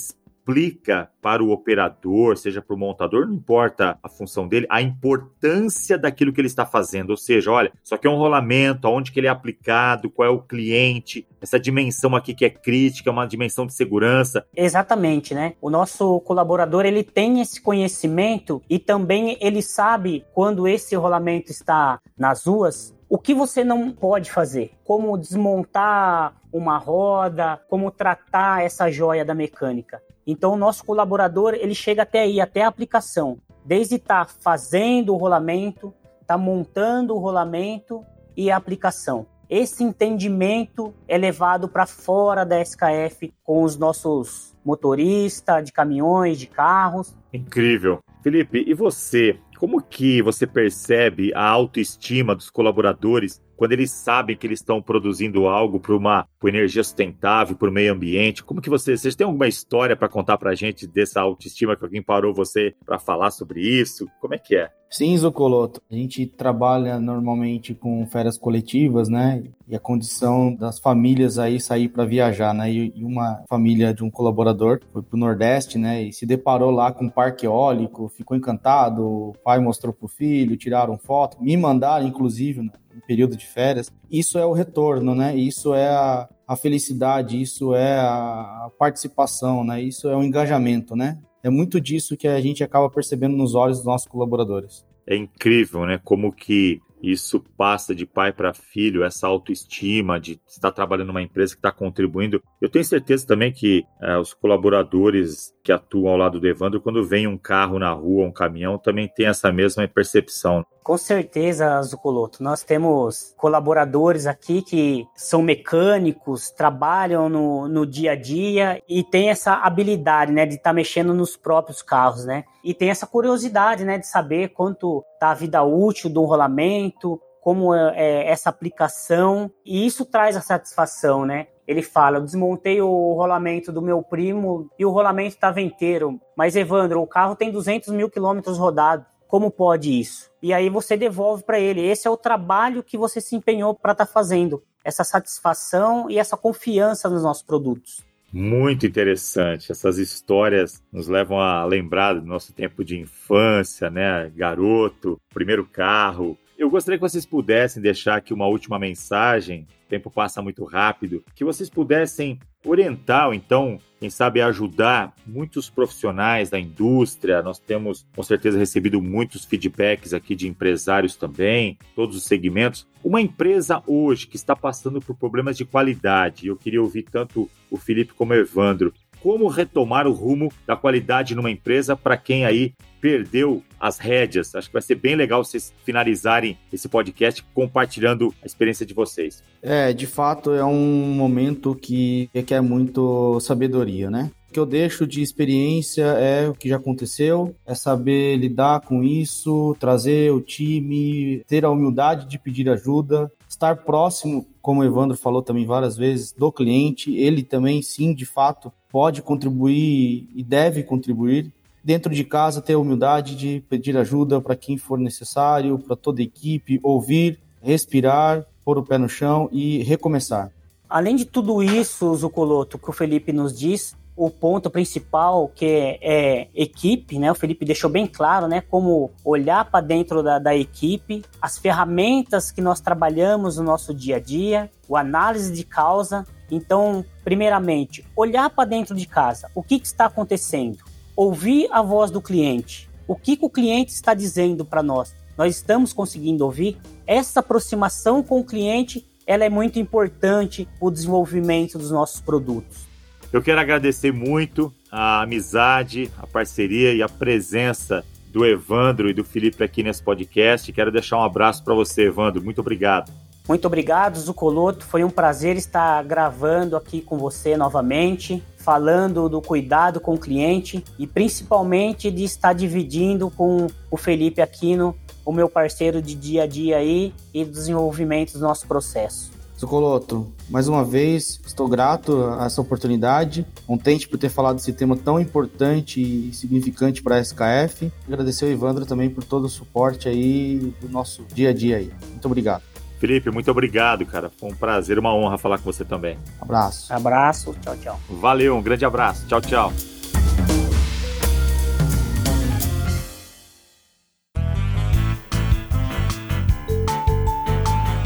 explica 0.44 1.08
para 1.22 1.42
o 1.42 1.50
operador, 1.50 2.36
seja 2.36 2.60
para 2.60 2.76
o 2.76 2.78
montador, 2.78 3.26
não 3.26 3.34
importa 3.34 3.98
a 4.02 4.08
função 4.10 4.46
dele, 4.46 4.66
a 4.68 4.82
importância 4.82 5.96
daquilo 5.96 6.32
que 6.32 6.40
ele 6.40 6.48
está 6.48 6.66
fazendo. 6.66 7.10
Ou 7.10 7.16
seja, 7.16 7.50
olha, 7.50 7.72
isso 7.82 7.94
aqui 7.94 8.06
é 8.06 8.10
um 8.10 8.16
rolamento, 8.16 8.86
aonde 8.86 9.10
que 9.10 9.18
ele 9.18 9.26
é 9.26 9.30
aplicado, 9.30 10.10
qual 10.10 10.28
é 10.28 10.30
o 10.30 10.42
cliente, 10.42 11.26
essa 11.40 11.58
dimensão 11.58 12.14
aqui 12.14 12.34
que 12.34 12.44
é 12.44 12.50
crítica, 12.50 13.10
uma 13.10 13.26
dimensão 13.26 13.66
de 13.66 13.72
segurança. 13.72 14.46
Exatamente, 14.54 15.34
né? 15.34 15.54
O 15.62 15.70
nosso 15.70 16.20
colaborador, 16.20 16.84
ele 16.84 17.02
tem 17.02 17.40
esse 17.40 17.60
conhecimento 17.60 18.62
e 18.68 18.78
também 18.78 19.38
ele 19.40 19.62
sabe 19.62 20.26
quando 20.34 20.68
esse 20.68 20.94
rolamento 20.94 21.50
está 21.50 21.98
nas 22.18 22.44
ruas, 22.46 22.94
o 23.08 23.18
que 23.18 23.32
você 23.32 23.62
não 23.62 23.92
pode 23.92 24.30
fazer? 24.30 24.72
Como 24.82 25.16
desmontar 25.16 26.34
uma 26.52 26.78
roda, 26.78 27.60
como 27.68 27.90
tratar 27.90 28.64
essa 28.64 28.90
joia 28.90 29.24
da 29.24 29.34
mecânica. 29.34 30.02
Então, 30.26 30.52
o 30.54 30.56
nosso 30.56 30.84
colaborador 30.84 31.54
ele 31.54 31.74
chega 31.74 32.02
até 32.02 32.22
aí, 32.22 32.40
até 32.40 32.62
a 32.62 32.68
aplicação, 32.68 33.38
desde 33.64 33.96
estar 33.96 34.26
tá 34.26 34.32
fazendo 34.40 35.12
o 35.12 35.16
rolamento, 35.16 35.92
tá 36.26 36.38
montando 36.38 37.14
o 37.14 37.18
rolamento 37.18 38.04
e 38.36 38.50
a 38.50 38.56
aplicação. 38.56 39.26
Esse 39.48 39.84
entendimento 39.84 40.94
é 41.06 41.18
levado 41.18 41.68
para 41.68 41.86
fora 41.86 42.44
da 42.44 42.60
SKF 42.60 43.32
com 43.42 43.62
os 43.62 43.76
nossos 43.76 44.54
motoristas 44.64 45.64
de 45.64 45.72
caminhões, 45.72 46.38
de 46.38 46.46
carros. 46.46 47.14
Incrível. 47.32 48.00
Felipe, 48.22 48.64
e 48.66 48.72
você? 48.72 49.38
Como 49.58 49.82
que 49.82 50.22
você 50.22 50.46
percebe 50.46 51.32
a 51.34 51.46
autoestima 51.46 52.34
dos 52.34 52.48
colaboradores 52.48 53.40
quando 53.56 53.72
eles 53.72 53.90
sabem 53.90 54.36
que 54.36 54.46
eles 54.46 54.60
estão 54.60 54.82
produzindo 54.82 55.46
algo 55.46 55.80
para 55.80 55.96
uma 55.96 56.26
energia 56.44 56.82
sustentável, 56.82 57.56
para 57.56 57.68
o 57.68 57.72
meio 57.72 57.92
ambiente? 57.92 58.44
Como 58.44 58.60
que 58.60 58.70
você, 58.70 58.96
vocês 58.96 59.14
têm 59.14 59.26
alguma 59.26 59.48
história 59.48 59.96
para 59.96 60.08
contar 60.08 60.38
para 60.38 60.50
a 60.50 60.54
gente 60.54 60.86
dessa 60.86 61.20
autoestima 61.20 61.76
que 61.76 61.84
alguém 61.84 62.02
parou 62.02 62.34
você 62.34 62.74
para 62.84 62.98
falar 62.98 63.30
sobre 63.30 63.60
isso? 63.60 64.08
Como 64.20 64.34
é 64.34 64.38
que 64.38 64.56
é? 64.56 64.70
Sim, 64.94 65.18
Zocoloto. 65.18 65.82
A 65.90 65.94
gente 65.96 66.24
trabalha 66.24 67.00
normalmente 67.00 67.74
com 67.74 68.06
férias 68.06 68.38
coletivas, 68.38 69.08
né? 69.08 69.42
E 69.66 69.74
a 69.74 69.80
condição 69.80 70.54
das 70.54 70.78
famílias 70.78 71.36
aí 71.36 71.60
sair 71.60 71.88
para 71.88 72.04
viajar, 72.04 72.54
né? 72.54 72.72
E 72.72 73.04
uma 73.04 73.42
família 73.48 73.92
de 73.92 74.04
um 74.04 74.10
colaborador 74.10 74.80
foi 74.92 75.02
para 75.02 75.16
o 75.16 75.18
Nordeste, 75.18 75.78
né? 75.78 76.04
E 76.04 76.12
se 76.12 76.24
deparou 76.24 76.70
lá 76.70 76.92
com 76.92 77.06
um 77.06 77.10
parque 77.10 77.44
eólico, 77.44 78.08
ficou 78.08 78.36
encantado. 78.36 79.04
O 79.04 79.34
pai 79.42 79.58
mostrou 79.58 79.92
pro 79.92 80.06
filho, 80.06 80.56
tiraram 80.56 80.96
foto, 80.96 81.42
me 81.42 81.56
mandaram, 81.56 82.06
inclusive, 82.06 82.62
no 82.62 82.70
período 83.04 83.36
de 83.36 83.46
férias. 83.46 83.90
Isso 84.08 84.38
é 84.38 84.46
o 84.46 84.52
retorno, 84.52 85.12
né? 85.12 85.34
Isso 85.34 85.74
é 85.74 85.88
a, 85.88 86.28
a 86.46 86.56
felicidade, 86.56 87.40
isso 87.40 87.74
é 87.74 87.98
a 87.98 88.70
participação, 88.78 89.64
né? 89.64 89.82
Isso 89.82 90.08
é 90.08 90.16
o 90.16 90.22
engajamento, 90.22 90.94
né? 90.94 91.18
é 91.44 91.50
muito 91.50 91.78
disso 91.78 92.16
que 92.16 92.26
a 92.26 92.40
gente 92.40 92.64
acaba 92.64 92.88
percebendo 92.88 93.36
nos 93.36 93.54
olhos 93.54 93.76
dos 93.76 93.86
nossos 93.86 94.08
colaboradores. 94.08 94.82
É 95.06 95.14
incrível, 95.14 95.84
né? 95.84 96.00
Como 96.02 96.32
que 96.32 96.80
isso 97.12 97.40
passa 97.56 97.94
de 97.94 98.06
pai 98.06 98.32
para 98.32 98.54
filho, 98.54 99.04
essa 99.04 99.26
autoestima 99.26 100.18
de 100.18 100.40
estar 100.46 100.70
trabalhando 100.70 101.08
numa 101.08 101.22
empresa 101.22 101.54
que 101.54 101.58
está 101.58 101.72
contribuindo. 101.72 102.42
Eu 102.60 102.68
tenho 102.68 102.84
certeza 102.84 103.26
também 103.26 103.52
que 103.52 103.84
é, 104.00 104.16
os 104.16 104.32
colaboradores 104.32 105.52
que 105.62 105.72
atuam 105.72 106.12
ao 106.12 106.16
lado 106.16 106.40
do 106.40 106.46
Evandro, 106.46 106.80
quando 106.80 107.04
vem 107.04 107.26
um 107.26 107.38
carro 107.38 107.78
na 107.78 107.90
rua, 107.92 108.26
um 108.26 108.32
caminhão, 108.32 108.78
também 108.78 109.08
tem 109.08 109.26
essa 109.26 109.50
mesma 109.52 109.86
percepção. 109.88 110.64
Com 110.82 110.98
certeza, 110.98 111.80
Zucoloto. 111.82 112.42
Nós 112.42 112.62
temos 112.62 113.34
colaboradores 113.38 114.26
aqui 114.26 114.60
que 114.60 115.06
são 115.16 115.42
mecânicos, 115.42 116.50
trabalham 116.50 117.28
no, 117.28 117.66
no 117.68 117.86
dia 117.86 118.12
a 118.12 118.16
dia 118.16 118.82
e 118.86 119.02
tem 119.02 119.30
essa 119.30 119.54
habilidade, 119.54 120.30
né, 120.30 120.44
de 120.44 120.56
estar 120.56 120.70
tá 120.70 120.74
mexendo 120.74 121.14
nos 121.14 121.36
próprios 121.36 121.80
carros, 121.80 122.26
né? 122.26 122.44
E 122.64 122.72
tem 122.72 122.88
essa 122.88 123.06
curiosidade, 123.06 123.84
né, 123.84 123.98
de 123.98 124.06
saber 124.06 124.48
quanto 124.48 125.04
tá 125.20 125.30
a 125.30 125.34
vida 125.34 125.62
útil 125.62 126.08
do 126.08 126.24
rolamento, 126.24 127.20
como 127.42 127.74
é, 127.74 127.92
é 127.94 128.30
essa 128.30 128.48
aplicação, 128.48 129.50
e 129.66 129.84
isso 129.84 130.06
traz 130.06 130.34
a 130.34 130.40
satisfação, 130.40 131.26
né? 131.26 131.48
Ele 131.68 131.82
fala: 131.82 132.20
desmontei 132.20 132.80
o 132.80 133.12
rolamento 133.12 133.70
do 133.70 133.82
meu 133.82 134.02
primo 134.02 134.70
e 134.78 134.84
o 134.84 134.90
rolamento 134.90 135.34
estava 135.34 135.60
inteiro. 135.60 136.18
Mas, 136.36 136.56
Evandro, 136.56 137.02
o 137.02 137.06
carro 137.06 137.36
tem 137.36 137.50
200 137.50 137.90
mil 137.90 138.08
quilômetros 138.10 138.58
rodados. 138.58 139.06
Como 139.26 139.50
pode 139.50 139.98
isso? 139.98 140.30
E 140.40 140.52
aí 140.52 140.70
você 140.70 140.96
devolve 140.96 141.42
para 141.42 141.58
ele. 141.58 141.84
Esse 141.84 142.06
é 142.06 142.10
o 142.10 142.16
trabalho 142.16 142.82
que 142.82 142.96
você 142.96 143.20
se 143.20 143.34
empenhou 143.34 143.74
para 143.74 143.92
estar 143.92 144.06
tá 144.06 144.12
fazendo. 144.12 144.62
Essa 144.84 145.02
satisfação 145.02 146.10
e 146.10 146.18
essa 146.18 146.36
confiança 146.36 147.08
nos 147.08 147.22
nossos 147.22 147.42
produtos. 147.42 148.04
Muito 148.36 148.84
interessante. 148.84 149.70
Essas 149.70 149.96
histórias 149.96 150.82
nos 150.92 151.06
levam 151.06 151.38
a 151.38 151.64
lembrar 151.64 152.14
do 152.14 152.26
nosso 152.26 152.52
tempo 152.52 152.84
de 152.84 152.98
infância, 152.98 153.88
né? 153.88 154.28
Garoto, 154.30 155.20
primeiro 155.32 155.64
carro, 155.64 156.36
Eu 156.56 156.70
gostaria 156.70 156.96
que 156.96 157.02
vocês 157.02 157.26
pudessem 157.26 157.82
deixar 157.82 158.16
aqui 158.16 158.32
uma 158.32 158.46
última 158.46 158.78
mensagem, 158.78 159.66
o 159.86 159.88
tempo 159.88 160.08
passa 160.08 160.40
muito 160.40 160.64
rápido, 160.64 161.24
que 161.34 161.44
vocês 161.44 161.68
pudessem 161.68 162.38
orientar, 162.64 163.26
ou 163.26 163.34
então, 163.34 163.78
quem 163.98 164.08
sabe 164.08 164.40
ajudar 164.40 165.12
muitos 165.26 165.68
profissionais 165.68 166.50
da 166.50 166.58
indústria. 166.58 167.42
Nós 167.42 167.58
temos, 167.58 168.06
com 168.14 168.22
certeza, 168.22 168.56
recebido 168.56 169.02
muitos 169.02 169.44
feedbacks 169.44 170.14
aqui 170.14 170.36
de 170.36 170.46
empresários 170.46 171.16
também, 171.16 171.76
todos 171.94 172.16
os 172.16 172.24
segmentos. 172.24 172.86
Uma 173.02 173.20
empresa 173.20 173.82
hoje 173.84 174.28
que 174.28 174.36
está 174.36 174.54
passando 174.54 175.00
por 175.00 175.16
problemas 175.16 175.56
de 175.56 175.64
qualidade, 175.64 176.46
eu 176.46 176.56
queria 176.56 176.80
ouvir 176.80 177.02
tanto 177.02 177.50
o 177.68 177.76
Felipe 177.76 178.14
como 178.14 178.32
o 178.32 178.36
Evandro, 178.36 178.94
como 179.20 179.48
retomar 179.48 180.06
o 180.06 180.12
rumo 180.12 180.52
da 180.66 180.76
qualidade 180.76 181.34
numa 181.34 181.50
empresa 181.50 181.96
para 181.96 182.16
quem 182.16 182.44
aí 182.44 182.74
perdeu 183.04 183.62
as 183.78 183.98
rédeas. 183.98 184.54
Acho 184.54 184.68
que 184.68 184.72
vai 184.72 184.80
ser 184.80 184.94
bem 184.94 185.14
legal 185.14 185.44
vocês 185.44 185.74
finalizarem 185.84 186.56
esse 186.72 186.88
podcast 186.88 187.44
compartilhando 187.52 188.34
a 188.42 188.46
experiência 188.46 188.86
de 188.86 188.94
vocês. 188.94 189.42
É, 189.60 189.92
de 189.92 190.06
fato 190.06 190.52
é 190.52 190.64
um 190.64 191.12
momento 191.14 191.74
que 191.74 192.30
requer 192.32 192.62
muito 192.62 193.38
sabedoria, 193.40 194.10
né? 194.10 194.30
O 194.48 194.54
que 194.54 194.58
eu 194.58 194.64
deixo 194.64 195.06
de 195.06 195.20
experiência 195.20 196.04
é 196.04 196.48
o 196.48 196.54
que 196.54 196.70
já 196.70 196.76
aconteceu, 196.76 197.54
é 197.66 197.74
saber 197.74 198.38
lidar 198.38 198.80
com 198.80 199.04
isso, 199.04 199.76
trazer 199.78 200.32
o 200.32 200.40
time, 200.40 201.44
ter 201.46 201.66
a 201.66 201.70
humildade 201.70 202.26
de 202.26 202.38
pedir 202.38 202.70
ajuda, 202.70 203.30
estar 203.46 203.76
próximo, 203.84 204.46
como 204.62 204.80
o 204.80 204.84
Evandro 204.84 205.14
falou 205.14 205.42
também 205.42 205.66
várias 205.66 205.94
vezes, 205.94 206.32
do 206.32 206.50
cliente. 206.50 207.14
Ele 207.14 207.42
também, 207.42 207.82
sim, 207.82 208.14
de 208.14 208.24
fato, 208.24 208.72
pode 208.90 209.20
contribuir 209.20 210.26
e 210.34 210.42
deve 210.42 210.82
contribuir. 210.82 211.52
Dentro 211.84 212.14
de 212.14 212.24
casa, 212.24 212.62
ter 212.62 212.72
a 212.72 212.78
humildade 212.78 213.36
de 213.36 213.62
pedir 213.68 213.96
ajuda 213.96 214.40
para 214.40 214.56
quem 214.56 214.78
for 214.78 214.98
necessário, 214.98 215.78
para 215.78 215.94
toda 215.94 216.20
a 216.20 216.24
equipe, 216.24 216.80
ouvir, 216.82 217.38
respirar, 217.60 218.46
pôr 218.64 218.78
o 218.78 218.82
pé 218.82 218.96
no 218.96 219.08
chão 219.08 219.48
e 219.52 219.82
recomeçar. 219.82 220.50
Além 220.88 221.14
de 221.14 221.26
tudo 221.26 221.62
isso, 221.62 222.14
Zucoloto, 222.14 222.78
que 222.78 222.88
o 222.88 222.92
Felipe 222.92 223.32
nos 223.32 223.56
diz, 223.56 223.94
o 224.16 224.30
ponto 224.30 224.70
principal 224.70 225.50
que 225.54 225.66
é, 225.66 225.98
é, 226.00 226.48
equipe, 226.54 227.18
né? 227.18 227.30
O 227.30 227.34
Felipe 227.34 227.64
deixou 227.64 227.90
bem 227.90 228.06
claro, 228.06 228.46
né? 228.46 228.62
Como 228.62 229.10
olhar 229.24 229.64
para 229.64 229.84
dentro 229.84 230.22
da, 230.22 230.38
da, 230.38 230.56
equipe, 230.56 231.22
as 231.42 231.58
ferramentas 231.58 232.50
que 232.50 232.62
nós 232.62 232.80
trabalhamos 232.80 233.58
no 233.58 233.64
nosso 233.64 233.92
dia 233.92 234.16
a 234.16 234.20
dia, 234.20 234.70
o 234.88 234.96
análise 234.96 235.52
de 235.52 235.64
causa 235.64 236.24
então, 236.50 237.04
primeiramente, 237.22 238.04
olhar 238.16 238.50
para 238.50 238.68
dentro 238.68 238.94
de 238.94 239.06
casa. 239.06 239.50
O 239.54 239.62
que, 239.62 239.78
que, 239.78 239.86
está 239.86 240.06
acontecendo? 240.06 240.78
Ouvir 241.16 241.68
a 241.70 241.80
voz 241.80 242.10
do 242.10 242.20
cliente. 242.20 242.88
O 243.06 243.14
que, 243.14 243.36
que 243.36 243.44
o 243.44 243.50
cliente 243.50 243.92
está 243.92 244.14
dizendo 244.14 244.64
para 244.64 244.82
nós? 244.82 245.14
Nós 245.36 245.56
estamos 245.56 245.92
conseguindo 245.92 246.44
ouvir? 246.44 246.76
Essa 247.06 247.40
aproximação 247.40 248.22
com 248.22 248.40
o 248.40 248.44
cliente 248.44 249.06
ela 249.26 249.44
é 249.44 249.48
muito 249.48 249.78
importante 249.78 250.68
para 250.78 250.88
o 250.88 250.90
desenvolvimento 250.90 251.78
dos 251.78 251.90
nossos 251.90 252.20
produtos. 252.20 252.86
Eu 253.32 253.42
quero 253.42 253.60
agradecer 253.60 254.12
muito 254.12 254.72
a 254.90 255.22
amizade, 255.22 256.10
a 256.18 256.26
parceria 256.26 256.92
e 256.94 257.02
a 257.02 257.08
presença 257.08 258.04
do 258.30 258.44
Evandro 258.44 259.08
e 259.08 259.14
do 259.14 259.24
Felipe 259.24 259.64
aqui 259.64 259.82
nesse 259.82 260.02
podcast. 260.02 260.72
Quero 260.72 260.92
deixar 260.92 261.18
um 261.18 261.22
abraço 261.22 261.64
para 261.64 261.74
você, 261.74 262.06
Evandro. 262.06 262.42
Muito 262.42 262.60
obrigado. 262.60 263.10
Muito 263.46 263.66
obrigado, 263.66 264.18
Zucoloto. 264.18 264.86
Foi 264.86 265.04
um 265.04 265.10
prazer 265.10 265.56
estar 265.56 266.02
gravando 266.04 266.76
aqui 266.76 267.02
com 267.02 267.18
você 267.18 267.58
novamente, 267.58 268.42
falando 268.56 269.28
do 269.28 269.42
cuidado 269.42 270.00
com 270.00 270.14
o 270.14 270.18
cliente 270.18 270.82
e 270.98 271.06
principalmente 271.06 272.10
de 272.10 272.24
estar 272.24 272.54
dividindo 272.54 273.30
com 273.30 273.66
o 273.90 273.96
Felipe 273.98 274.40
Aquino, 274.40 274.96
o 275.26 275.32
meu 275.32 275.48
parceiro 275.48 276.00
de 276.00 276.14
dia 276.14 276.44
a 276.44 276.46
dia 276.46 276.78
aí 276.78 277.12
e 277.34 277.44
do 277.44 277.50
desenvolvimento 277.50 278.32
do 278.32 278.40
nosso 278.40 278.66
processo. 278.66 279.30
Zucoloto, 279.60 280.32
mais 280.48 280.66
uma 280.66 280.82
vez 280.82 281.40
estou 281.46 281.68
grato 281.68 282.24
a 282.38 282.46
essa 282.46 282.60
oportunidade, 282.60 283.46
contente 283.66 284.08
por 284.08 284.18
ter 284.18 284.28
falado 284.28 284.56
desse 284.56 284.72
tema 284.72 284.96
tão 284.96 285.20
importante 285.20 286.00
e 286.00 286.34
significante 286.34 287.02
para 287.02 287.16
a 287.16 287.20
SKF. 287.20 287.92
Agradecer 288.08 288.46
ao 288.46 288.50
Ivandro 288.50 288.84
também 288.84 289.08
por 289.08 289.22
todo 289.22 289.44
o 289.44 289.48
suporte 289.48 290.08
aí 290.08 290.74
do 290.80 290.88
nosso 290.88 291.22
dia 291.32 291.50
a 291.50 291.52
dia 291.52 291.76
aí. 291.76 291.92
Muito 292.10 292.26
obrigado. 292.26 292.73
Felipe, 293.04 293.30
muito 293.30 293.50
obrigado, 293.50 294.06
cara. 294.06 294.30
Foi 294.30 294.48
um 294.48 294.54
prazer, 294.54 294.98
uma 294.98 295.14
honra 295.14 295.36
falar 295.36 295.58
com 295.58 295.64
você 295.64 295.84
também. 295.84 296.16
Abraço. 296.40 296.90
Abraço. 296.90 297.54
Tchau, 297.60 297.76
tchau. 297.76 298.00
Valeu, 298.08 298.56
um 298.56 298.62
grande 298.62 298.82
abraço. 298.82 299.26
Tchau, 299.26 299.42
tchau. 299.42 299.72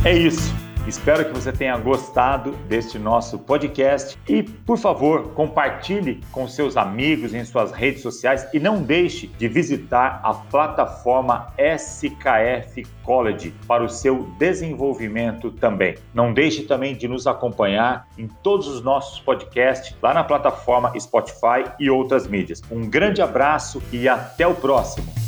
É 0.04 0.18
isso. 0.18 0.52
Espero 0.88 1.22
que 1.22 1.34
você 1.34 1.52
tenha 1.52 1.76
gostado 1.76 2.52
deste 2.66 2.98
nosso 2.98 3.38
podcast 3.38 4.18
e, 4.26 4.42
por 4.42 4.78
favor, 4.78 5.34
compartilhe 5.34 6.22
com 6.32 6.48
seus 6.48 6.78
amigos 6.78 7.34
em 7.34 7.44
suas 7.44 7.72
redes 7.72 8.00
sociais 8.00 8.48
e 8.54 8.58
não 8.58 8.82
deixe 8.82 9.26
de 9.26 9.48
visitar 9.48 10.18
a 10.24 10.32
plataforma 10.32 11.52
SKF 11.58 12.86
College 13.02 13.54
para 13.66 13.84
o 13.84 13.88
seu 13.90 14.30
desenvolvimento 14.38 15.50
também. 15.50 15.94
Não 16.14 16.32
deixe 16.32 16.62
também 16.62 16.96
de 16.96 17.06
nos 17.06 17.26
acompanhar 17.26 18.08
em 18.16 18.26
todos 18.26 18.66
os 18.66 18.82
nossos 18.82 19.20
podcasts 19.20 19.94
lá 20.02 20.14
na 20.14 20.24
plataforma 20.24 20.98
Spotify 20.98 21.70
e 21.78 21.90
outras 21.90 22.26
mídias. 22.26 22.62
Um 22.70 22.88
grande 22.88 23.20
abraço 23.20 23.82
e 23.92 24.08
até 24.08 24.46
o 24.46 24.54
próximo. 24.54 25.27